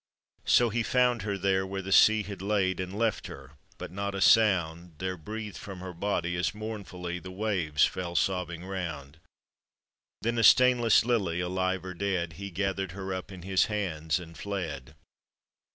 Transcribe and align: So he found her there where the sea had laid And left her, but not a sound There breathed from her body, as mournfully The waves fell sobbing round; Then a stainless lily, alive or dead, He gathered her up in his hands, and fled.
So 0.47 0.71
he 0.71 0.81
found 0.81 1.21
her 1.21 1.37
there 1.37 1.63
where 1.63 1.83
the 1.83 1.91
sea 1.91 2.23
had 2.23 2.41
laid 2.41 2.79
And 2.79 2.91
left 2.97 3.27
her, 3.27 3.51
but 3.77 3.91
not 3.91 4.15
a 4.15 4.19
sound 4.19 4.95
There 4.97 5.15
breathed 5.15 5.59
from 5.59 5.79
her 5.81 5.93
body, 5.93 6.35
as 6.37 6.55
mournfully 6.55 7.19
The 7.19 7.29
waves 7.29 7.85
fell 7.85 8.15
sobbing 8.15 8.65
round; 8.65 9.19
Then 10.23 10.39
a 10.39 10.43
stainless 10.43 11.05
lily, 11.05 11.39
alive 11.39 11.85
or 11.85 11.93
dead, 11.93 12.33
He 12.33 12.49
gathered 12.49 12.93
her 12.93 13.13
up 13.13 13.31
in 13.31 13.43
his 13.43 13.65
hands, 13.65 14.17
and 14.19 14.35
fled. 14.35 14.95